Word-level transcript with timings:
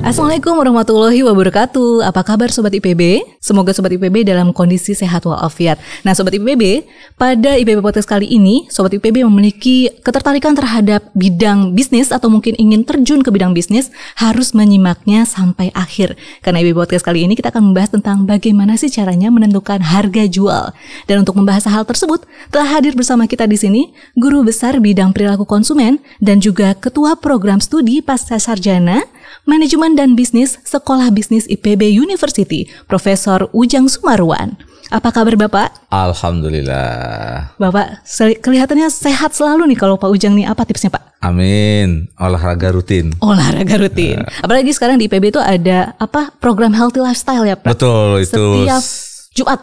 Assalamualaikum 0.00 0.56
warahmatullahi 0.56 1.20
wabarakatuh. 1.28 2.08
Apa 2.08 2.24
kabar 2.24 2.48
Sobat 2.48 2.72
IPB? 2.72 3.20
Semoga 3.36 3.76
Sobat 3.76 3.92
IPB 3.92 4.24
dalam 4.24 4.48
kondisi 4.48 4.96
sehat 4.96 5.28
walafiat. 5.28 5.76
Nah 6.08 6.16
Sobat 6.16 6.32
IPB, 6.32 6.88
pada 7.20 7.60
IPB 7.60 7.84
Podcast 7.84 8.08
kali 8.08 8.24
ini, 8.24 8.64
Sobat 8.72 8.96
IPB 8.96 9.28
memiliki 9.28 9.92
ketertarikan 10.00 10.56
terhadap 10.56 11.04
bidang 11.12 11.76
bisnis 11.76 12.16
atau 12.16 12.32
mungkin 12.32 12.56
ingin 12.56 12.88
terjun 12.88 13.20
ke 13.20 13.28
bidang 13.28 13.52
bisnis, 13.52 13.92
harus 14.16 14.56
menyimaknya 14.56 15.28
sampai 15.28 15.68
akhir. 15.76 16.16
Karena 16.40 16.64
IPB 16.64 16.80
Podcast 16.80 17.04
kali 17.04 17.28
ini 17.28 17.36
kita 17.36 17.52
akan 17.52 17.68
membahas 17.68 17.92
tentang 17.92 18.24
bagaimana 18.24 18.80
sih 18.80 18.88
caranya 18.88 19.28
menentukan 19.28 19.84
harga 19.84 20.24
jual. 20.24 20.72
Dan 21.12 21.28
untuk 21.28 21.36
membahas 21.36 21.68
hal 21.68 21.84
tersebut, 21.84 22.24
telah 22.48 22.72
hadir 22.72 22.96
bersama 22.96 23.28
kita 23.28 23.44
di 23.44 23.60
sini 23.60 23.92
Guru 24.16 24.48
Besar 24.48 24.80
Bidang 24.80 25.12
Perilaku 25.12 25.44
Konsumen 25.44 26.00
dan 26.24 26.40
juga 26.40 26.72
Ketua 26.72 27.20
Program 27.20 27.60
Studi 27.60 28.00
Pasca 28.00 28.40
Sarjana 28.40 29.04
Manajemen 29.46 29.96
dan 29.96 30.14
Bisnis 30.18 30.60
Sekolah 30.62 31.10
Bisnis 31.14 31.46
IPB 31.48 31.90
University, 31.90 32.68
Profesor 32.86 33.48
Ujang 33.50 33.88
Sumarwan. 33.90 34.58
Apa 34.90 35.14
kabar 35.14 35.38
Bapak? 35.38 35.86
Alhamdulillah. 35.94 37.54
Bapak 37.62 38.02
kelihatannya 38.42 38.90
sehat 38.90 39.30
selalu 39.38 39.70
nih 39.70 39.78
kalau 39.78 39.94
Pak 39.94 40.10
Ujang 40.10 40.34
nih. 40.34 40.50
Apa 40.50 40.66
tipsnya 40.66 40.90
Pak? 40.90 41.22
Amin. 41.22 42.10
Olahraga 42.18 42.74
rutin. 42.74 43.14
Olahraga 43.22 43.78
rutin. 43.78 44.26
Apalagi 44.42 44.74
sekarang 44.74 44.98
di 44.98 45.06
IPB 45.06 45.30
itu 45.30 45.38
ada 45.38 45.94
apa 45.94 46.34
program 46.42 46.74
healthy 46.74 46.98
lifestyle 46.98 47.46
ya 47.46 47.54
Pak? 47.54 47.70
Betul 47.70 48.26
itu. 48.26 48.66
Setiap 48.66 48.82
Jumat. 49.30 49.60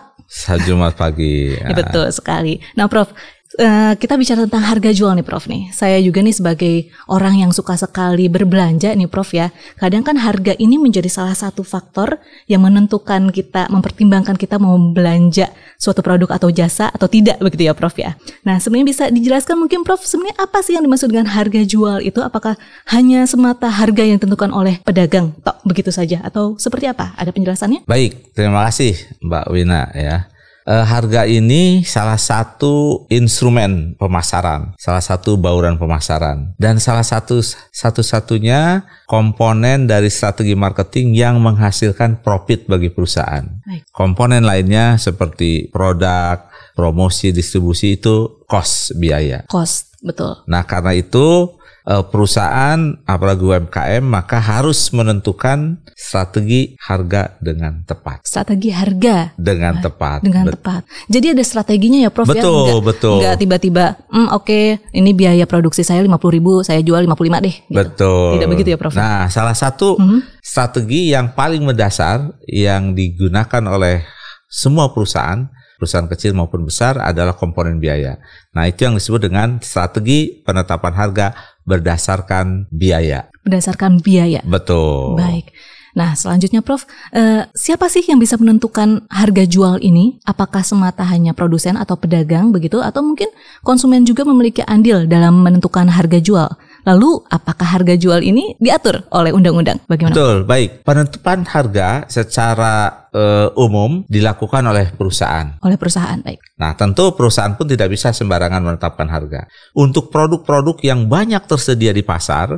Jumat 0.63 0.93
pagi. 0.95 1.55
Ya, 1.55 1.75
betul 1.79 2.07
sekali. 2.11 2.63
Nah, 2.75 2.87
Prof, 2.87 3.11
eh, 3.57 3.93
kita 3.97 4.15
bicara 4.15 4.45
tentang 4.45 4.63
harga 4.63 4.89
jual 4.93 5.11
nih, 5.17 5.25
Prof 5.25 5.49
nih. 5.49 5.73
Saya 5.73 5.97
juga 5.99 6.21
nih 6.21 6.35
sebagai 6.37 6.75
orang 7.09 7.41
yang 7.41 7.51
suka 7.51 7.73
sekali 7.75 8.29
berbelanja 8.29 8.93
nih, 8.93 9.09
Prof 9.09 9.33
ya. 9.33 9.49
Kadang 9.81 10.05
kan 10.05 10.15
harga 10.21 10.53
ini 10.55 10.77
menjadi 10.77 11.09
salah 11.09 11.33
satu 11.33 11.65
faktor 11.65 12.21
yang 12.45 12.63
menentukan 12.63 13.33
kita, 13.33 13.67
mempertimbangkan 13.73 14.37
kita 14.37 14.61
mau 14.61 14.77
belanja 14.77 15.49
suatu 15.81 16.05
produk 16.05 16.37
atau 16.37 16.49
jasa 16.53 16.89
atau 16.93 17.09
tidak 17.09 17.41
begitu 17.41 17.67
ya, 17.67 17.73
Prof 17.73 17.97
ya. 17.97 18.13
Nah, 18.45 18.61
sebenarnya 18.61 18.87
bisa 18.87 19.03
dijelaskan 19.09 19.57
mungkin, 19.57 19.81
Prof, 19.81 20.05
sebenarnya 20.05 20.37
apa 20.37 20.61
sih 20.61 20.77
yang 20.77 20.85
dimaksud 20.85 21.09
dengan 21.09 21.27
harga 21.33 21.61
jual 21.65 22.05
itu? 22.05 22.21
Apakah 22.21 22.55
hanya 22.93 23.25
semata 23.25 23.67
harga 23.67 24.05
yang 24.05 24.21
ditentukan 24.21 24.53
oleh 24.53 24.79
pedagang, 24.85 25.33
tok 25.41 25.65
begitu 25.65 25.89
saja, 25.89 26.21
atau 26.21 26.55
seperti 26.61 26.87
apa? 26.87 27.17
Ada 27.17 27.33
penjelasannya? 27.33 27.89
Baik, 27.89 28.33
terima 28.37 28.69
kasih 28.69 28.93
Mbak 29.25 29.45
Wina 29.49 29.89
ya. 29.97 30.36
Eh, 30.67 30.83
harga 30.83 31.23
ini 31.23 31.87
salah 31.87 32.19
satu 32.19 33.07
instrumen 33.07 33.95
pemasaran, 33.95 34.75
salah 34.75 34.99
satu 34.99 35.39
bauran 35.39 35.79
pemasaran, 35.79 36.59
dan 36.59 36.75
salah 36.75 37.07
satu 37.07 37.39
satu-satunya 37.71 38.83
komponen 39.07 39.87
dari 39.87 40.11
strategi 40.11 40.59
marketing 40.59 41.15
yang 41.15 41.39
menghasilkan 41.39 42.19
profit 42.19 42.67
bagi 42.67 42.91
perusahaan. 42.91 43.47
Baik. 43.63 43.87
Komponen 43.95 44.43
lainnya 44.43 44.99
seperti 44.99 45.71
produk, 45.71 46.51
promosi, 46.75 47.31
distribusi 47.31 47.95
itu 47.95 48.43
cost 48.43 48.91
biaya. 48.99 49.47
Cost, 49.47 49.95
betul. 50.03 50.43
Nah, 50.51 50.67
karena 50.67 50.91
itu 50.91 51.56
eh, 51.87 52.03
perusahaan 52.03 52.77
apalagi 53.03 53.41
UMKM 53.41 54.03
maka 54.03 54.37
harus 54.37 54.91
menentukan 54.91 55.79
strategi 55.95 56.75
harga 56.77 57.39
dengan 57.39 57.81
tepat. 57.81 58.21
Strategi 58.21 58.69
harga 58.69 59.31
Dengan 59.33 59.79
tepat. 59.79 60.21
dengan 60.21 60.45
Bet- 60.45 60.59
tepat. 60.59 60.81
Jadi 61.07 61.25
ada 61.33 61.43
strateginya 61.43 61.99
ya 62.05 62.11
Prof 62.11 62.27
ya. 62.27 62.37
Betul, 62.37 62.53
Nggak- 62.67 62.85
betul. 62.85 63.17
nggak 63.23 63.35
tiba-tiba, 63.39 63.85
hmm, 64.11 64.27
oke 64.29 64.59
ini 64.93 65.11
biaya 65.15 65.45
produksi 65.47 65.81
saya 65.81 66.03
50 66.03 66.29
ribu, 66.29 66.61
saya 66.61 66.83
jual 66.83 67.01
55 67.01 67.39
deh. 67.41 67.55
Gitu. 67.65 67.73
Betul. 67.73 68.29
Tidak 68.37 68.49
begitu 68.51 68.69
ya 68.69 68.77
Prof? 68.77 68.93
Nah, 68.93 69.25
salah 69.27 69.55
satu 69.55 69.97
Mhm. 69.97 70.43
strategi 70.43 71.09
yang 71.09 71.33
paling 71.33 71.63
mendasar 71.63 72.35
yang 72.45 72.93
digunakan 72.93 73.63
oleh 73.65 74.03
semua 74.47 74.93
perusahaan, 74.93 75.49
perusahaan 75.77 76.07
kecil 76.07 76.33
maupun 76.33 76.63
besar 76.63 76.97
adalah 76.97 77.33
komponen 77.33 77.77
biaya. 77.77 78.17
Nah, 78.51 78.65
itu 78.65 78.85
yang 78.85 78.95
disebut 78.95 79.21
dengan 79.23 79.59
strategi 79.61 80.41
penetapan 80.41 80.93
harga 80.93 81.27
berdasarkan 81.67 82.71
biaya. 82.71 83.27
Berdasarkan 83.43 83.99
biaya. 83.99 84.39
Betul. 84.47 85.19
Baik. 85.19 85.51
Nah, 85.97 86.13
selanjutnya 86.13 86.61
Prof, 86.61 86.85
eh, 87.09 87.49
siapa 87.57 87.89
sih 87.89 88.05
yang 88.05 88.21
bisa 88.21 88.37
menentukan 88.37 89.09
harga 89.09 89.43
jual 89.49 89.81
ini? 89.81 90.21
Apakah 90.29 90.61
semata 90.61 91.01
hanya 91.01 91.33
produsen 91.33 91.73
atau 91.73 91.97
pedagang 91.97 92.53
begitu 92.53 92.77
atau 92.85 93.01
mungkin 93.01 93.25
konsumen 93.65 94.05
juga 94.05 94.21
memiliki 94.21 94.61
andil 94.61 95.09
dalam 95.09 95.41
menentukan 95.41 95.89
harga 95.89 96.21
jual? 96.21 96.53
Lalu, 96.87 97.19
apakah 97.27 97.67
harga 97.67 97.99
jual 97.99 98.23
ini 98.23 98.55
diatur 98.63 99.03
oleh 99.11 99.35
undang-undang? 99.35 99.83
Bagaimana? 99.91 100.15
Betul, 100.15 100.47
baik. 100.47 100.87
Penetapan 100.87 101.43
harga 101.43 102.07
secara 102.07 103.03
eh, 103.11 103.51
umum 103.59 104.07
dilakukan 104.07 104.63
oleh 104.63 104.95
perusahaan. 104.95 105.59
Oleh 105.67 105.75
perusahaan, 105.75 106.15
baik. 106.23 106.39
Nah, 106.55 106.79
tentu 106.79 107.11
perusahaan 107.11 107.51
pun 107.59 107.67
tidak 107.67 107.91
bisa 107.91 108.15
sembarangan 108.15 108.63
menetapkan 108.63 109.11
harga. 109.11 109.51
Untuk 109.75 110.07
produk-produk 110.07 110.79
yang 110.79 111.11
banyak 111.11 111.43
tersedia 111.43 111.91
di 111.91 112.07
pasar, 112.07 112.55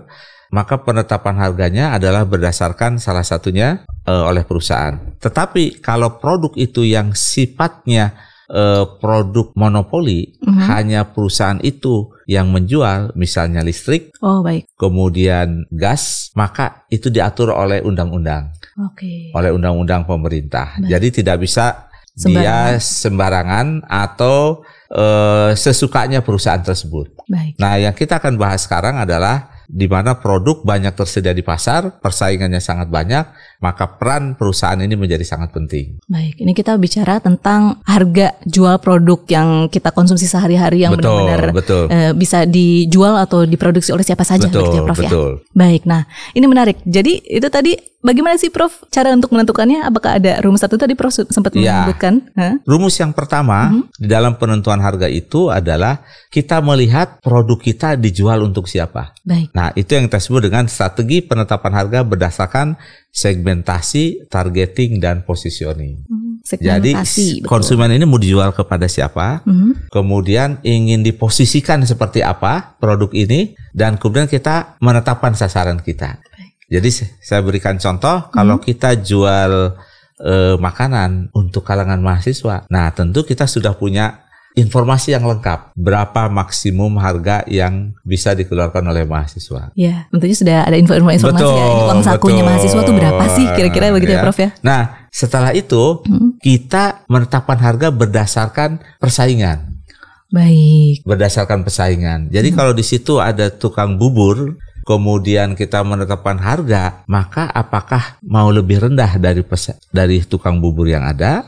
maka 0.53 0.77
penetapan 0.77 1.41
harganya 1.41 1.97
adalah 1.97 2.21
berdasarkan 2.21 3.01
salah 3.01 3.25
satunya 3.25 3.81
eh, 4.05 4.23
oleh 4.29 4.45
perusahaan. 4.45 4.93
Tetapi 5.17 5.81
kalau 5.81 6.21
produk 6.21 6.53
itu 6.53 6.85
yang 6.85 7.17
sifatnya 7.17 8.28
eh, 8.49 8.85
produk 8.97 9.53
monopoli, 9.53 10.33
Mhm. 10.41 10.61
hanya 10.65 11.01
perusahaan 11.05 11.61
itu 11.61 12.09
yang 12.25 12.49
menjual, 12.49 13.13
misalnya 13.13 13.61
listrik, 13.61 14.09
Oh, 14.19 14.41
baik. 14.41 14.65
kemudian 14.73 15.69
gas, 15.69 16.33
maka 16.33 16.83
itu 16.89 17.09
diatur 17.09 17.53
oleh 17.53 17.79
undang-undang 17.79 18.49
Oke. 18.81 19.29
oleh 19.31 19.49
undang-undang 19.49 20.03
pemerintah. 20.03 20.81
Baik. 20.81 20.89
Jadi 20.89 21.07
tidak 21.21 21.37
bisa 21.39 21.89
Sembarangan. 22.17 22.73
dia 22.73 22.81
sembarangan 22.81 23.67
atau 23.85 24.65
eh, 24.89 25.53
sesukanya 25.53 26.25
perusahaan 26.25 26.57
tersebut. 26.59 27.13
Baik. 27.29 27.61
Nah, 27.61 27.77
yang 27.77 27.93
kita 27.93 28.17
akan 28.17 28.41
bahas 28.41 28.65
sekarang 28.65 28.97
adalah 28.97 29.58
di 29.69 29.85
mana 29.85 30.17
produk 30.17 30.65
banyak 30.65 30.97
tersedia 30.97 31.29
di 31.29 31.45
pasar, 31.45 32.01
persaingannya 32.01 32.57
sangat 32.57 32.89
banyak, 32.89 33.21
maka 33.61 33.85
peran 34.01 34.33
perusahaan 34.33 34.81
ini 34.81 34.97
menjadi 34.97 35.21
sangat 35.21 35.53
penting. 35.53 36.01
Baik, 36.09 36.41
ini 36.41 36.57
kita 36.57 36.73
bicara 36.81 37.21
tentang 37.21 37.77
harga 37.85 38.33
jual 38.49 38.81
produk 38.81 39.21
yang 39.29 39.69
kita 39.69 39.93
konsumsi 39.93 40.25
sehari-hari 40.25 40.89
yang 40.89 40.97
benar-benar 40.97 41.53
betul. 41.53 41.85
eh, 41.85 42.17
bisa 42.17 42.49
dijual 42.49 43.21
atau 43.21 43.45
diproduksi 43.45 43.93
oleh 43.93 44.01
siapa 44.01 44.25
saja 44.25 44.49
betul, 44.49 44.65
begitu 44.65 44.77
ya 44.81 44.85
Prof 44.89 44.97
ya. 44.97 45.01
betul. 45.05 45.31
Baik, 45.53 45.85
nah 45.85 46.09
ini 46.33 46.45
menarik. 46.49 46.81
Jadi 46.89 47.21
itu 47.29 47.47
tadi 47.53 47.77
bagaimana 47.99 48.35
sih 48.39 48.49
Prof 48.49 48.83
cara 48.89 49.11
untuk 49.11 49.31
menentukannya? 49.31 49.83
Apakah 49.83 50.19
ada 50.19 50.39
rumus 50.41 50.63
satu 50.63 50.75
tadi 50.75 50.95
Prof 50.95 51.11
sempat 51.11 51.53
Ya. 51.55 51.83
menyebutkan? 51.85 52.27
Hah? 52.35 52.55
Rumus 52.63 52.95
yang 52.99 53.11
pertama 53.11 53.71
Mhm. 53.71 53.81
di 53.95 54.07
dalam 54.07 54.33
penentuan 54.35 54.79
harga 54.79 55.07
itu 55.07 55.47
adalah 55.47 56.03
kita 56.29 56.59
melihat 56.59 57.19
produk 57.19 57.59
kita 57.59 57.99
dijual 57.99 58.43
untuk 58.45 58.65
siapa. 58.67 59.13
Baik, 59.23 59.51
Nah, 59.53 59.73
itu 59.75 59.93
yang 59.93 60.05
kita 60.07 60.19
sebut 60.21 60.45
dengan 60.49 60.65
strategi 60.69 61.21
penetapan 61.21 61.73
harga 61.73 61.99
berdasarkan 62.03 62.77
segmentasi, 63.09 64.29
targeting, 64.29 65.01
dan 65.01 65.25
positioning. 65.25 66.05
Hmm, 66.05 66.37
Jadi 66.45 66.93
betul. 66.95 67.45
konsumen 67.45 67.89
ini 67.91 68.05
mau 68.05 68.21
dijual 68.21 68.53
kepada 68.53 68.85
siapa, 68.85 69.41
Mhm. 69.43 69.89
kemudian 69.89 70.61
ingin 70.61 71.01
diposisikan 71.01 71.81
seperti 71.83 72.21
apa 72.21 72.77
produk 72.77 73.09
ini, 73.13 73.53
dan 73.73 73.97
kemudian 73.97 74.29
kita 74.29 74.77
menetapkan 74.79 75.33
sasaran 75.33 75.81
kita. 75.81 76.21
Jadi 76.69 76.89
saya 77.19 77.41
berikan 77.41 77.75
contoh, 77.75 78.29
kalau 78.29 78.57
Mhm. 78.57 78.63
kita 78.63 78.89
jual 78.95 79.75
eh, 80.19 80.59
makanan 80.59 81.31
untuk 81.31 81.63
kalangan 81.63 81.95
mahasiswa, 81.97 82.67
nah 82.67 82.91
tentu 82.91 83.23
kita 83.23 83.47
sudah 83.47 83.71
punya 83.71 84.19
informasi 84.51 85.15
yang 85.15 85.23
lengkap 85.23 85.71
berapa 85.71 86.27
maksimum 86.27 86.99
harga 86.99 87.47
yang 87.47 87.95
bisa 88.03 88.35
dikeluarkan 88.35 88.83
oleh 88.83 89.07
mahasiswa. 89.07 89.71
Ya, 89.79 90.11
tentunya 90.11 90.35
sudah 90.35 90.57
ada 90.67 90.75
info-informasi 90.75 91.23
ya. 91.23 91.31
Betul, 91.31 91.87
Uang 91.87 92.01
sakunya 92.03 92.43
betul. 92.43 92.49
mahasiswa 92.51 92.81
tuh 92.83 92.95
berapa 92.99 93.23
sih 93.31 93.45
kira-kira 93.55 93.95
begitu 93.95 94.11
ya, 94.11 94.19
Ya. 94.19 94.23
Prof 94.27 94.35
ya? 94.37 94.49
Nah, 94.59 94.81
setelah 95.07 95.55
itu 95.55 96.03
Mhm. 96.03 96.43
kita 96.43 97.07
menetapkan 97.07 97.55
harga 97.55 97.87
berdasarkan 97.87 98.69
persaingan, 98.99 99.79
Baik. 100.27 101.07
berdasarkan 101.07 101.63
persaingan. 101.63 102.27
Jadi 102.27 102.49
kalau 102.51 102.75
di 102.75 102.83
situ 102.83 103.17
ada 103.17 103.47
tukang 103.49 103.95
bubur, 103.95 104.59
kemudian 104.89 105.53
kita 105.53 105.85
menetapkan 105.85 106.41
harga, 106.41 107.05
maka 107.05 107.45
apakah 107.53 108.17
mau 108.25 108.49
lebih 108.49 108.89
rendah 108.89 109.21
dari 109.21 109.45
pesa- 109.45 109.77
dari 109.93 110.25
tukang 110.25 110.57
bubur 110.57 110.89
yang 110.89 111.05
ada 111.05 111.45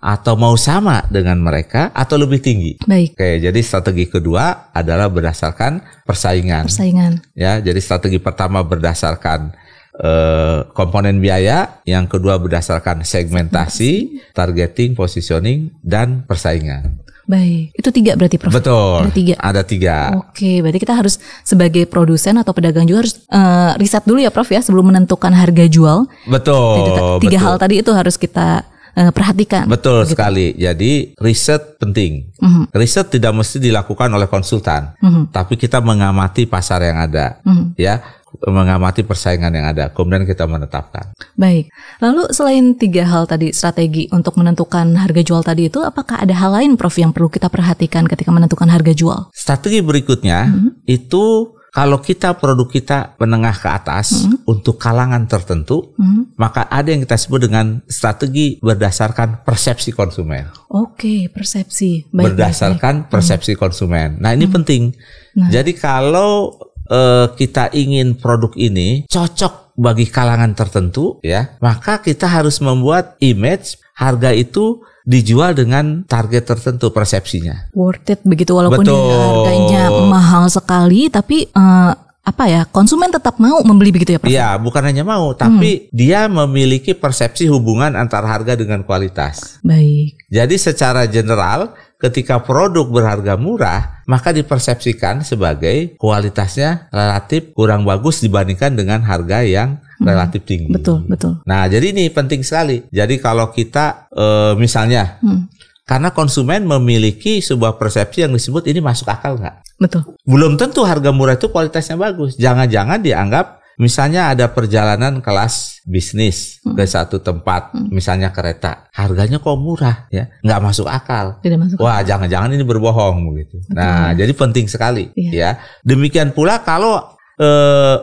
atau 0.00 0.38
mau 0.40 0.56
sama 0.56 1.04
dengan 1.12 1.36
mereka 1.36 1.92
atau 1.92 2.16
lebih 2.16 2.40
tinggi? 2.40 2.80
Baik. 2.88 3.12
Oke, 3.12 3.44
jadi 3.44 3.60
strategi 3.60 4.08
kedua 4.08 4.72
adalah 4.72 5.12
berdasarkan 5.12 5.84
persaingan. 6.08 6.64
Persaingan. 6.64 7.12
ya 7.36 7.60
jadi 7.60 7.76
strategi 7.76 8.16
pertama 8.16 8.64
berdasarkan 8.64 9.52
eh, 10.00 10.58
komponen 10.72 11.20
biaya, 11.20 11.84
yang 11.84 12.08
kedua 12.08 12.40
berdasarkan 12.40 13.04
segmentasi, 13.04 14.24
targeting, 14.32 14.96
positioning, 14.96 15.76
dan 15.84 16.24
persaingan. 16.24 17.04
Baik, 17.28 17.76
itu 17.76 17.88
tiga 17.92 18.16
berarti 18.16 18.40
Prof. 18.40 18.56
Betul. 18.56 19.04
Ada 19.04 19.12
tiga. 19.12 19.34
Ada 19.36 19.62
tiga. 19.62 19.96
Oke, 20.16 20.64
berarti 20.64 20.80
kita 20.80 20.96
harus 20.96 21.20
sebagai 21.44 21.84
produsen 21.84 22.40
atau 22.40 22.56
pedagang 22.56 22.88
juga 22.88 23.04
harus 23.04 23.20
eh, 23.28 23.72
riset 23.76 24.00
dulu 24.08 24.24
ya 24.24 24.32
Prof 24.32 24.48
ya 24.48 24.64
sebelum 24.64 24.88
menentukan 24.88 25.36
harga 25.36 25.68
jual. 25.68 26.08
Betul. 26.24 26.88
Jadi, 26.88 27.28
tiga 27.28 27.36
betul. 27.36 27.44
hal 27.44 27.54
tadi 27.60 27.74
itu 27.84 27.92
harus 27.92 28.16
kita 28.16 28.64
eh, 28.98 29.10
perhatikan. 29.14 29.70
Betul 29.70 30.02
sekali. 30.02 30.58
Jadi 30.58 31.14
riset 31.22 31.78
penting. 31.78 32.34
Mhm. 32.42 32.74
Riset 32.74 33.14
tidak 33.14 33.30
mesti 33.38 33.62
dilakukan 33.62 34.10
oleh 34.10 34.26
konsultan, 34.26 34.98
Mhm. 34.98 35.30
tapi 35.30 35.54
kita 35.54 35.78
mengamati 35.78 36.50
pasar 36.50 36.82
yang 36.82 36.98
ada, 36.98 37.38
Mhm. 37.46 37.78
ya, 37.78 38.02
mengamati 38.44 39.02
persaingan 39.02 39.50
yang 39.50 39.66
ada. 39.66 39.88
Kemudian 39.90 40.28
kita 40.28 40.44
menetapkan. 40.44 41.16
Baik. 41.34 41.72
Lalu 41.98 42.28
selain 42.30 42.76
tiga 42.76 43.08
hal 43.08 43.24
tadi 43.24 43.50
strategi 43.56 44.06
untuk 44.12 44.36
menentukan 44.36 44.94
harga 44.94 45.22
jual 45.24 45.40
tadi 45.40 45.72
itu, 45.72 45.80
apakah 45.80 46.20
ada 46.20 46.34
hal 46.36 46.52
lain 46.54 46.76
Prof 46.76 46.94
yang 47.00 47.10
perlu 47.10 47.32
kita 47.32 47.48
perhatikan 47.48 48.04
ketika 48.04 48.28
menentukan 48.28 48.68
harga 48.68 48.92
jual? 48.92 49.32
Strategi 49.32 49.80
berikutnya 49.80 50.52
itu 50.84 51.56
kalau 51.68 52.00
kita 52.00 52.34
produk 52.34 52.64
kita 52.64 52.98
menengah 53.20 53.52
ke 53.52 53.68
atas 53.68 54.24
untuk 54.44 54.80
kalangan 54.80 55.28
tertentu, 55.28 55.92
Mhm. 55.94 56.34
maka 56.34 56.64
ada 56.66 56.88
yang 56.88 57.04
kita 57.04 57.20
sebut 57.20 57.44
dengan 57.44 57.84
strategi 57.86 58.56
berdasarkan 58.58 59.44
persepsi 59.44 59.92
konsumen. 59.92 60.48
Oke, 60.72 61.28
persepsi. 61.28 62.08
Baik, 62.08 62.10
baik, 62.10 62.12
baik. 62.12 62.28
berdasarkan 62.34 62.94
persepsi 63.06 63.52
konsumen. 63.54 64.16
Nah, 64.18 64.32
ini 64.32 64.48
penting. 64.48 64.96
Nah. 65.36 65.50
Jadi 65.52 65.76
kalau 65.76 66.56
eh, 66.88 67.28
kita 67.36 67.68
ingin 67.76 68.16
produk 68.16 68.48
ini 68.56 69.04
cocok 69.12 69.76
bagi 69.76 70.08
kalangan 70.08 70.56
tertentu 70.56 71.20
ya, 71.20 71.60
maka 71.60 72.00
kita 72.00 72.24
harus 72.24 72.64
membuat 72.64 73.12
image 73.20 73.76
harga 73.92 74.32
itu 74.32 74.80
dijual 75.08 75.56
dengan 75.56 76.04
target 76.04 76.44
tertentu 76.44 76.92
persepsinya. 76.92 77.72
worth 77.72 78.12
it 78.12 78.20
begitu 78.28 78.52
walaupun 78.52 78.84
Betul. 78.84 79.08
harganya 79.08 79.88
mahal 80.04 80.52
sekali 80.52 81.08
tapi 81.08 81.48
eh, 81.48 81.92
apa 82.28 82.44
ya 82.44 82.62
konsumen 82.68 83.08
tetap 83.08 83.40
mau 83.40 83.64
membeli 83.64 83.88
begitu 83.88 84.12
ya 84.12 84.20
Prof? 84.20 84.28
Iya, 84.28 84.60
bukan 84.60 84.84
hanya 84.84 85.00
mau, 85.00 85.32
tapi 85.32 85.88
dia 85.96 86.28
memiliki 86.28 86.92
persepsi 86.92 87.48
hubungan 87.48 87.96
antara 87.96 88.28
harga 88.28 88.52
dengan 88.52 88.84
kualitas. 88.84 89.56
Baik. 89.64 90.28
Jadi 90.28 90.60
secara 90.60 91.08
general 91.08 91.72
ketika 91.96 92.36
produk 92.44 92.84
berharga 92.84 93.40
murah, 93.40 94.04
maka 94.04 94.36
dipersepsikan 94.36 95.24
sebagai 95.24 95.96
kualitasnya 95.96 96.92
relatif 96.92 97.56
kurang 97.56 97.88
bagus 97.88 98.20
dibandingkan 98.20 98.76
dengan 98.76 99.00
harga 99.08 99.40
yang 99.40 99.80
relatif 100.00 100.42
tinggi. 100.42 100.70
Betul, 100.70 101.02
betul. 101.04 101.42
Nah, 101.42 101.66
jadi 101.66 101.90
ini 101.90 102.06
penting 102.08 102.40
sekali. 102.40 102.86
Jadi 102.88 103.18
kalau 103.18 103.48
kita 103.48 104.06
eh, 104.08 104.52
misalnya 104.54 105.18
Hmm, 105.18 105.50
karena 105.82 106.10
konsumen 106.10 106.62
memiliki 106.62 107.40
sebuah 107.40 107.74
persepsi 107.74 108.20
yang 108.20 108.32
disebut 108.32 108.66
ini 108.66 108.78
masuk 108.78 109.06
akal 109.06 109.36
nggak? 109.36 109.64
betul. 109.76 110.02
Belum 110.22 110.54
tentu 110.54 110.82
harga 110.82 111.08
murah 111.08 111.34
itu 111.34 111.48
kualitasnya 111.48 111.94
bagus. 111.94 112.34
Jangan-jangan 112.36 112.98
dianggap 112.98 113.46
misalnya 113.78 114.34
ada 114.34 114.50
perjalanan 114.50 115.22
kelas 115.22 115.86
bisnis 115.86 116.58
ke 116.66 116.82
satu 116.82 117.18
tempat, 117.18 117.70
misalnya 117.86 118.28
kereta, 118.28 118.90
harganya 118.90 119.38
kok 119.38 119.54
murah 119.54 120.10
ya, 120.10 120.26
nggak 120.42 120.60
masuk 120.60 120.84
akal. 120.84 121.38
Tidak 121.38 121.54
masuk. 121.56 121.78
Wah, 121.78 122.02
jangan-jangan 122.02 122.50
ini 122.50 122.60
berbohong 122.62 123.22
begitu. 123.24 123.62
Nah, 123.70 124.10
jadi 124.12 124.34
penting 124.34 124.66
sekali 124.66 125.14
Iya. 125.14 125.30
ya. 125.30 125.50
Demikian 125.80 126.34
pula 126.34 126.58
kalau 126.60 126.98
eh, 127.38 127.96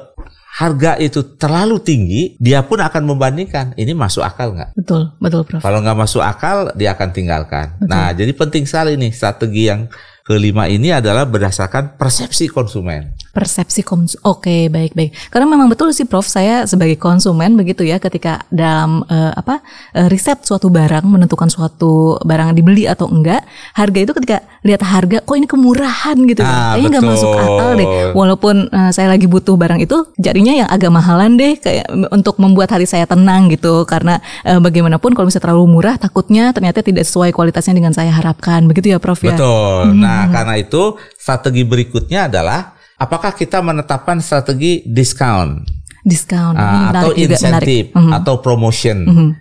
harga 0.56 0.96
itu 1.04 1.36
terlalu 1.36 1.84
tinggi, 1.84 2.22
dia 2.40 2.64
pun 2.64 2.80
akan 2.80 3.04
membandingkan 3.04 3.76
ini 3.76 3.92
masuk 3.92 4.24
akal 4.24 4.56
nggak? 4.56 4.72
Betul, 4.80 5.12
betul 5.20 5.44
Prof. 5.44 5.60
Kalau 5.60 5.84
nggak 5.84 6.00
masuk 6.00 6.24
akal, 6.24 6.72
dia 6.80 6.96
akan 6.96 7.10
tinggalkan. 7.12 7.76
Nah, 7.84 8.16
jadi 8.16 8.32
penting 8.32 8.64
sekali 8.64 8.96
nih 8.96 9.12
strategi 9.12 9.68
yang 9.68 9.92
kelima 10.24 10.72
ini 10.72 10.96
adalah 10.96 11.28
berdasarkan 11.28 12.00
persepsi 12.00 12.48
konsumen. 12.48 13.12
Persepsi 13.36 13.84
konsumen. 13.84 14.24
Oke, 14.24 14.72
baik 14.72 14.96
baik. 14.96 15.12
Karena 15.28 15.44
memang 15.44 15.68
betul 15.68 15.92
sih, 15.92 16.08
Prof. 16.08 16.24
Saya 16.24 16.64
sebagai 16.64 16.96
konsumen 16.96 17.60
begitu 17.60 17.84
ya, 17.84 18.00
ketika 18.00 18.48
dalam 18.48 19.04
eh, 19.12 19.36
apa 19.36 19.60
eh, 19.92 20.08
riset 20.08 20.48
suatu 20.48 20.72
barang, 20.72 21.04
menentukan 21.04 21.52
suatu 21.52 22.16
barang 22.24 22.56
dibeli 22.56 22.88
atau 22.88 23.12
enggak, 23.12 23.44
harga 23.76 24.00
itu 24.00 24.16
ketika 24.16 24.38
lihat 24.64 24.82
harga, 24.88 25.20
kok 25.20 25.36
ini 25.36 25.52
kemurahan 25.52 26.16
gitu, 26.32 26.40
ya. 26.40 26.48
Ah, 26.48 26.80
kayaknya 26.80 26.90
nggak 26.96 27.04
betul. 27.04 27.20
masuk 27.20 27.32
akal 27.36 27.70
deh. 27.76 27.88
Walaupun 28.16 28.56
eh, 28.72 28.92
saya 28.96 29.08
lagi 29.12 29.28
butuh 29.28 29.60
barang 29.60 29.84
itu, 29.84 29.98
jadinya 30.16 30.54
yang 30.56 30.70
agak 30.72 30.96
mahalan 30.96 31.36
deh, 31.36 31.60
kayak 31.60 31.92
untuk 32.16 32.40
membuat 32.40 32.72
hati 32.72 32.88
saya 32.88 33.04
tenang 33.04 33.52
gitu. 33.52 33.84
Karena 33.84 34.24
eh, 34.48 34.64
bagaimanapun 34.64 35.12
kalau 35.12 35.28
misalnya 35.28 35.52
terlalu 35.52 35.66
murah, 35.68 36.00
takutnya 36.00 36.56
ternyata 36.56 36.80
tidak 36.80 37.04
sesuai 37.04 37.36
kualitasnya 37.36 37.76
dengan 37.76 37.92
saya 37.92 38.16
harapkan, 38.16 38.64
begitu 38.64 38.96
ya, 38.96 38.98
Prof 39.04 39.20
ya. 39.20 39.36
Betul. 39.36 39.92
Nah, 40.00 40.32
karena 40.32 40.56
itu 40.56 40.96
strategi 41.20 41.68
berikutnya 41.68 42.32
adalah 42.32 42.75
apakah 42.96 43.32
kita 43.32 43.60
menetapkan 43.60 44.20
strategi 44.20 44.84
diskon 44.86 45.64
Diskon 46.06 46.54
ah, 46.54 46.62
Ini 46.62 46.82
atau 46.94 47.10
juga, 47.18 47.34
insentif 47.34 47.84
Mhm. 47.98 48.12
atau 48.14 48.38
promotion. 48.38 48.98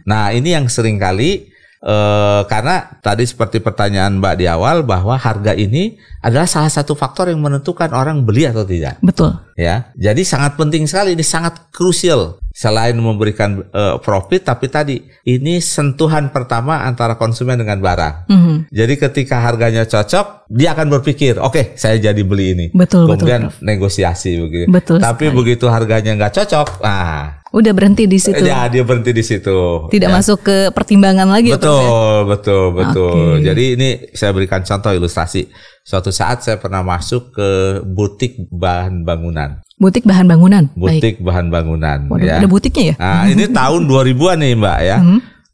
Nah, 0.09 0.33
ini 0.33 0.56
yang 0.56 0.65
sering 0.65 0.97
kali 0.97 1.53
eh, 1.85 2.41
karena 2.49 2.97
tadi 3.05 3.29
seperti 3.29 3.61
pertanyaan 3.61 4.17
Mbak 4.17 4.35
di 4.41 4.49
awal 4.49 4.81
bahwa 4.81 5.21
harga 5.21 5.53
ini 5.53 6.01
adalah 6.25 6.49
salah 6.49 6.73
satu 6.73 6.97
faktor 6.97 7.29
yang 7.29 7.45
menentukan 7.45 7.93
orang 7.93 8.25
beli 8.25 8.49
atau 8.49 8.65
tidak. 8.65 8.97
Betul. 9.05 9.37
ya. 9.61 9.93
Jadi 9.93 10.25
sangat 10.25 10.56
penting 10.56 10.89
sekali 10.89 11.12
ini 11.12 11.21
sangat 11.21 11.69
krusial 11.69 12.41
selain 12.55 12.95
memberikan 12.95 13.67
eh, 13.67 13.99
profit 13.99 14.47
tapi 14.47 14.71
tadi 14.71 15.03
ini 15.27 15.59
sentuhan 15.59 16.31
pertama 16.31 16.87
antara 16.87 17.19
konsumen 17.19 17.59
dengan 17.59 17.83
barang. 17.83 18.31
Mhm. 18.31 18.55
Jadi 18.71 18.95
ketika 18.95 19.43
harganya 19.43 19.83
cocok, 19.83 20.47
dia 20.47 20.71
akan 20.79 20.87
berpikir, 20.95 21.43
oke, 21.43 21.75
saya 21.75 21.99
jadi 21.99 22.23
beli 22.23 22.47
ini. 22.55 22.67
Betul, 22.71 23.11
betul, 23.11 23.27
Kemudian 23.27 23.51
negosiasi 23.59 24.39
begitu. 24.39 24.71
Betul 24.71 25.03
Tapi 25.03 25.35
sekali. 25.35 25.39
begitu 25.43 25.67
harganya 25.67 26.15
nggak 26.15 26.35
cocok, 26.39 26.69
nah, 26.79 27.43
Udah 27.55 27.71
berhenti 27.71 28.05
di 28.05 28.19
situ. 28.19 28.43
ya 28.43 28.67
dia 28.67 28.83
berhenti 28.83 29.15
di 29.15 29.23
situ. 29.23 29.87
Tidak 29.87 30.11
Ya. 30.11 30.12
masuk 30.12 30.43
ke 30.43 30.75
pertimbangan 30.75 31.25
lagi 31.25 31.55
ya, 31.55 31.56
Prof, 31.56 31.71
ya? 31.71 31.79
Betul, 31.79 32.19
betul, 32.27 32.65
betul. 32.75 33.15
Oke. 33.33 33.47
Jadi 33.47 33.65
ini 33.73 33.89
saya 34.11 34.35
berikan 34.35 34.61
contoh 34.61 34.91
ilustrasi. 34.91 35.47
Suatu 35.81 36.11
saat 36.11 36.43
saya 36.43 36.56
pernah 36.56 36.83
masuk 36.83 37.31
ke 37.31 37.49
butik 37.85 38.43
bahan 38.49 39.05
bangunan, 39.05 39.62
Butik 39.75 40.03
bahan 40.03 40.27
bangunan. 40.27 40.67
Baik. 40.73 40.99
butik 40.99 41.17
bahan 41.21 41.47
bangunan, 41.47 41.99
Waduh, 42.09 42.25
ya. 42.25 42.35
ada 42.39 42.49
butiknya 42.49 42.85
ya? 42.85 42.95
Nah, 42.97 43.23
ini 43.29 43.45
tahun 43.47 43.85
2000-an 43.85 44.39
nih, 44.41 44.53
Mbak 44.56 44.79
ya. 44.81 44.97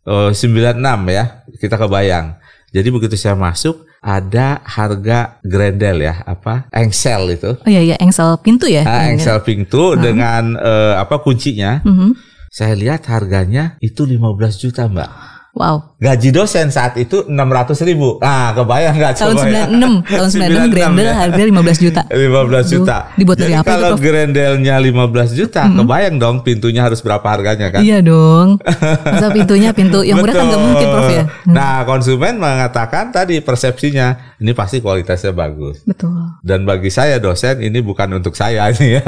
Eh, 0.01 0.31
96 0.33 0.81
ya. 1.07 1.25
Kita 1.53 1.77
kebayang. 1.77 2.41
Jadi 2.71 2.89
begitu 2.95 3.19
saya 3.19 3.35
masuk 3.35 3.87
ada 4.01 4.65
harga 4.65 5.43
grendel 5.45 6.07
ya, 6.07 6.25
apa? 6.25 6.71
Engsel 6.73 7.37
itu. 7.37 7.53
Oh 7.59 7.69
iya 7.69 7.83
iya, 7.85 7.97
engsel 8.01 8.41
pintu 8.41 8.71
ya? 8.71 8.87
Ah, 8.87 9.13
engsel 9.13 9.43
pintu 9.45 9.99
dengan 9.99 10.57
eh, 10.57 10.95
apa 10.97 11.21
kuncinya. 11.21 11.83
Mhm. 11.85 12.17
Saya 12.51 12.75
lihat 12.75 13.07
harganya 13.07 13.79
itu 13.79 14.03
15 14.03 14.59
juta, 14.59 14.91
Mbak. 14.91 15.11
Wow. 15.51 15.99
Gaji 15.99 16.31
dosen 16.31 16.71
saat 16.71 16.95
itu 16.97 17.27
600 17.27 17.75
ribu. 17.83 18.23
Nah, 18.23 18.55
kebayang 18.55 18.95
nggak 18.95 19.13
Tahun 19.19 19.35
ya? 19.51 19.67
96, 19.67 20.07
tahun 20.07 20.29
96 20.31 20.73
grendel 20.73 21.05
ya. 21.11 21.15
harga 21.19 21.43
15 21.43 21.85
juta. 21.85 22.03
15 22.07 22.73
juta. 22.73 22.97
Aduh, 23.03 23.19
dibuat 23.19 23.37
dari 23.37 23.53
Jadi 23.53 23.59
apa 23.59 23.67
itu, 23.67 23.71
kalau 23.75 23.83
Prof? 23.83 23.99
Mm-hmm. 23.99 24.07
grendelnya 24.07 24.75
15 24.79 25.39
juta, 25.43 25.63
kebayang 25.67 26.17
dong 26.23 26.37
pintunya 26.47 26.81
harus 26.87 27.01
berapa 27.03 27.27
harganya 27.27 27.69
kan? 27.75 27.83
Iya 27.83 27.99
dong. 28.01 28.63
Masa 28.63 29.29
pintunya 29.37 29.71
pintu 29.75 30.01
yang 30.07 30.23
murah 30.23 30.39
kan 30.39 30.45
nggak 30.49 30.63
mungkin 30.63 30.87
Prof 30.87 31.11
ya? 31.11 31.25
Nah, 31.51 31.77
konsumen 31.83 32.35
mengatakan 32.39 33.11
tadi 33.11 33.43
persepsinya 33.43 34.39
ini 34.39 34.55
pasti 34.55 34.79
kualitasnya 34.79 35.35
bagus. 35.35 35.83
Betul. 35.85 36.41
Dan 36.41 36.63
bagi 36.65 36.89
saya 36.89 37.19
dosen 37.19 37.59
ini 37.61 37.83
bukan 37.83 38.23
untuk 38.23 38.39
saya 38.39 38.71
ini 38.73 39.03
ya. 39.03 39.05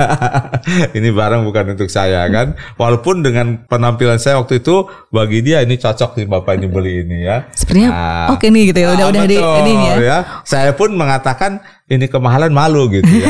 ini 0.93 1.09
barang 1.09 1.47
bukan 1.47 1.79
untuk 1.79 1.89
saya 1.89 2.27
kan. 2.29 2.59
Walaupun 2.77 3.23
dengan 3.23 3.63
penampilan 3.65 4.19
saya 4.19 4.43
waktu 4.43 4.61
itu 4.61 4.91
bagi 5.09 5.41
dia 5.41 5.63
ini 5.65 5.79
cocok 5.79 6.19
nih 6.21 6.27
Bapak 6.33 6.42
ini 6.51 6.67
beli 6.67 7.07
ini 7.07 7.19
ya. 7.23 7.47
Sepertinya 7.55 7.91
Ah. 7.91 8.27
oke 8.35 8.43
nih 8.43 8.75
gitu 8.75 8.79
ya. 8.83 8.89
Udah 8.91 9.07
Ah, 9.07 9.13
udah 9.15 9.23
di 9.25 9.37
betul, 9.39 9.63
ini 9.63 9.73
ya. 10.03 10.19
Saya 10.43 10.75
pun 10.75 10.91
mengatakan 10.93 11.63
ini 11.87 12.09
kemahalan 12.09 12.51
malu 12.51 12.91
gitu 12.91 13.07
ya. 13.07 13.29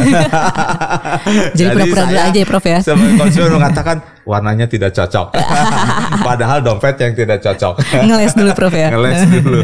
Jadi 1.58 1.68
pura-pura 1.74 2.02
dulu 2.06 2.20
aja 2.20 2.38
ya, 2.38 2.46
Prof, 2.46 2.64
ya. 2.64 2.78
Sebagai 2.84 3.18
konsumen 3.18 3.50
mengatakan 3.58 3.96
warnanya 4.22 4.64
tidak 4.64 4.94
cocok. 4.94 5.34
Padahal 6.26 6.62
dompet 6.62 6.96
yang 6.96 7.12
tidak 7.12 7.42
cocok. 7.42 7.74
Ngeles 8.00 8.32
dulu 8.32 8.50
Prof 8.54 8.72
ya. 8.72 8.88
Ngeles 8.88 9.20
dulu. 9.28 9.60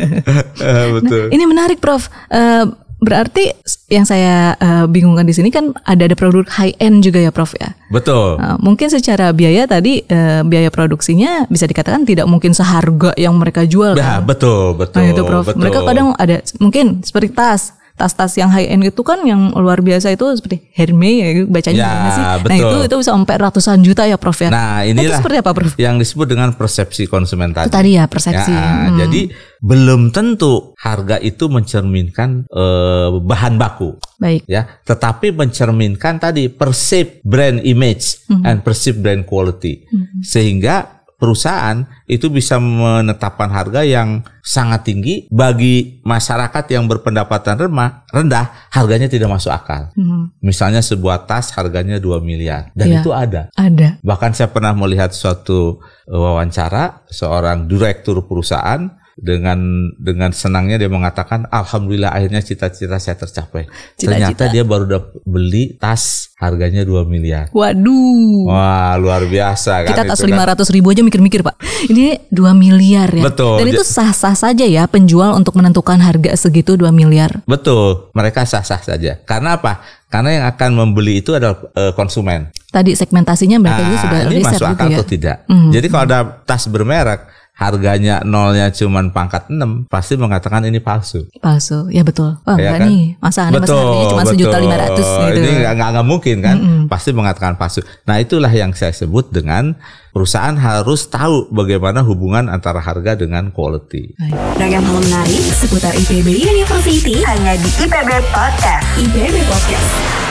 Betul. 1.01 1.25
Ini 1.31 1.45
menarik 1.47 1.79
Prof. 1.79 2.11
Eh, 2.29 2.65
berarti 2.99 3.55
yang 3.89 4.03
saya 4.03 4.59
eh, 4.59 4.85
bingungkan 4.91 5.23
di 5.23 5.35
sini 5.35 5.55
kan 5.55 5.71
ada 5.87 6.11
ada 6.11 6.19
produk 6.19 6.45
high 6.51 6.75
end 6.83 7.07
juga 7.07 7.23
ya 7.23 7.31
Prof 7.31 7.55
ya. 7.55 7.73
Betul. 7.89 8.37
Nah, 8.43 8.59
mungkin 8.59 8.91
secara 8.91 9.31
biaya 9.31 9.71
tadi 9.71 10.03
eh, 10.03 10.43
biaya 10.43 10.69
produksinya 10.69 11.47
bisa 11.47 11.65
dikatakan 11.65 12.03
tidak 12.03 12.27
mungkin 12.27 12.53
seharga 12.53 13.15
yang 13.15 13.39
mereka 13.39 13.63
jual 13.65 13.95
Nah, 13.95 14.19
kan. 14.19 14.27
betul, 14.27 14.75
betul. 14.75 14.99
Nah 14.99 15.05
itu 15.15 15.23
Prof. 15.23 15.45
betul. 15.47 15.61
Mereka 15.63 15.79
kadang 15.87 16.09
ada 16.19 16.37
mungkin 16.59 17.01
seperti 17.07 17.31
tas. 17.33 17.78
Tas-tas 17.99 18.31
yang 18.33 18.49
high 18.49 18.65
end 18.65 18.81
itu 18.81 19.03
kan 19.03 19.19
yang 19.23 19.51
luar 19.53 19.79
biasa 19.79 20.09
itu 20.09 20.23
seperti 20.31 20.71
Hermes 20.71 21.15
ya 21.17 21.29
bacanya 21.45 21.77
Ya, 21.77 21.91
sih? 22.09 22.23
Nah 22.23 22.37
betul. 22.39 22.57
itu 22.57 22.77
itu 22.87 22.95
bisa 22.97 23.11
sampai 23.11 23.37
ratusan 23.37 23.79
juta 23.83 24.03
ya 24.05 24.15
Prof 24.15 24.39
ya. 24.39 24.49
Nah, 24.49 24.81
itu 24.81 24.95
inilah 24.95 25.19
seperti 25.19 25.37
apa 25.37 25.51
Prof? 25.51 25.73
yang 25.77 25.97
disebut 25.97 26.27
dengan 26.27 26.49
persepsi 26.53 27.05
konsumen 27.05 27.51
tadi. 27.51 27.67
Itu 27.67 27.75
tadi 27.75 27.91
ya 27.93 28.05
persepsi. 28.07 28.49
Ya, 28.49 28.67
Hmm. 28.89 28.97
Jadi 28.97 29.21
belum 29.59 30.09
tentu 30.09 30.73
harga 30.77 31.19
itu 31.19 31.49
mencerminkan 31.49 32.47
eh, 32.47 33.09
bahan 33.19 33.55
baku. 33.57 33.99
Baik. 34.17 34.47
ya 34.47 34.67
tetapi 34.83 35.31
mencerminkan 35.31 36.19
tadi 36.19 36.47
perceived 36.49 37.23
brand 37.23 37.63
image 37.63 38.27
Hmm. 38.27 38.43
and 38.45 38.63
perceived 38.63 38.99
brand 38.99 39.23
quality 39.23 39.87
sehingga 40.21 40.98
perusahaan 41.19 41.83
itu 42.07 42.31
bisa 42.31 42.57
menetapkan 42.57 43.51
harga 43.51 43.83
yang 43.83 44.23
sangat 44.41 44.87
tinggi 44.87 45.27
bagi 45.29 46.01
masyarakat 46.01 46.65
yang 46.71 46.87
berpendapatan 46.87 47.59
remah 47.59 48.07
rendah 48.09 48.71
harganya 48.71 49.11
tidak 49.11 49.29
masuk 49.29 49.51
akal 49.51 49.91
Hmm. 49.93 50.31
misalnya 50.41 50.79
sebuah 50.81 51.27
tas 51.27 51.51
harganya 51.53 51.99
2 51.99 52.23
miliar 52.23 52.71
dan 52.73 52.87
Iya. 52.89 52.99
itu 53.03 53.11
ada 53.13 53.43
Ada. 53.53 53.99
Bahkan 54.01 54.31
saya 54.33 54.49
pernah 54.49 54.73
melihat 54.73 55.11
suatu 55.11 55.83
eh, 56.07 56.15
wawancara 56.15 57.03
seorang 57.11 57.67
direktur 57.67 58.25
perusahaan 58.25 58.87
dengan 59.19 59.59
dengan 59.99 60.31
senangnya 60.31 60.79
dia 60.79 60.87
mengatakan 60.87 61.51
alhamdulillah 61.51 62.15
akhirnya 62.15 62.39
cita-cita 62.39 63.03
saya 63.03 63.19
tercapai. 63.19 63.67
Cita-cita. 63.99 64.15
Ternyata 64.15 64.45
dia 64.55 64.63
baru 64.63 64.85
dapat 64.87 65.11
beli 65.27 65.75
tas 65.75 66.31
harganya 66.39 66.87
2 66.87 67.03
miliar. 67.03 67.51
Waduh. 67.51 68.47
Wah, 68.47 68.95
luar 68.95 69.27
biasa 69.27 69.83
kan 69.83 69.91
Kita 69.91 70.03
tas 70.07 70.23
kan. 70.23 70.31
500 70.31 70.71
ribu 70.71 70.95
aja 70.95 71.03
mikir-mikir 71.03 71.43
pak. 71.43 71.59
Ini 71.91 72.31
2 72.31 72.55
miliar 72.55 73.11
ya. 73.11 73.27
Betul. 73.27 73.59
Dan 73.59 73.67
itu 73.75 73.83
sah-sah 73.83 74.39
saja 74.39 74.63
ya 74.63 74.87
penjual 74.87 75.35
untuk 75.35 75.59
menentukan 75.59 75.99
harga 75.99 76.39
segitu 76.39 76.79
2 76.79 76.95
miliar. 76.95 77.43
Betul, 77.43 78.15
mereka 78.15 78.47
sah-sah 78.47 78.79
saja. 78.79 79.19
Karena 79.27 79.59
apa? 79.59 79.83
Karena 80.09 80.41
yang 80.41 80.45
akan 80.49 80.71
membeli 80.79 81.21
itu 81.21 81.35
adalah 81.35 81.59
eh, 81.75 81.93
konsumen. 81.93 82.49
Tadi 82.71 82.95
segmentasinya 82.95 83.59
mereka 83.61 83.81
juga 83.85 83.99
sudah 84.01 84.19
Nah, 84.19 84.31
ini 84.31 84.37
riset 84.41 84.53
masuk 84.57 84.69
juga 84.69 84.77
akal 84.77 84.89
ya. 84.89 84.97
atau 84.97 85.07
tidak? 85.09 85.37
Mhm. 85.49 85.71
Jadi 85.75 85.87
kalau 85.89 86.05
ada 86.07 86.19
tas 86.47 86.65
bermerek 86.69 87.21
harganya 87.59 88.23
nolnya 88.23 88.71
cuman 88.71 89.11
pangkat 89.11 89.51
6 89.51 89.91
pasti 89.91 90.15
mengatakan 90.15 90.63
ini 90.63 90.79
palsu. 90.79 91.27
Palsu, 91.37 91.91
ya 91.91 92.01
betul. 92.01 92.39
Oh 92.41 92.55
Ya 92.55 92.71
enggak 92.71 92.79
kan? 92.79 92.87
nih, 92.87 93.03
masa 93.19 93.41
aneh 93.45 93.59
masa 93.59 93.75
harganya 93.75 94.07
cuma 94.09 94.25
sejuta 94.25 94.57
lima 94.57 94.77
ratus 94.79 95.03
gitu. 95.05 95.37
Ini 95.37 95.51
nggak 95.59 95.75
nggak- 95.75 95.91
nggak 95.93 96.07
mungkin 96.07 96.37
kan? 96.39 96.57
Pasti 96.87 97.11
mengatakan 97.11 97.59
palsu. 97.59 97.83
Nah 98.07 98.17
itulah 98.17 98.49
yang 98.49 98.71
saya 98.73 98.95
sebut 98.95 99.29
dengan 99.29 99.75
perusahaan 100.09 100.55
harus 100.55 101.07
tahu 101.07 101.51
bagaimana 101.51 102.01
hubungan 102.01 102.47
antara 102.47 102.79
harga 102.79 103.13
dengan 103.13 103.51
quality. 103.51 104.15
Ragam 104.55 104.81
hal 104.81 104.99
menarik 105.01 105.43
seputar 105.53 105.93
IPB 105.93 106.31
University 106.41 107.27
hanya 107.27 107.59
di 107.59 107.71
IPB 107.77 108.11
Podcast. 108.31 108.87
IPB 108.97 109.35
Podcast. 109.45 110.28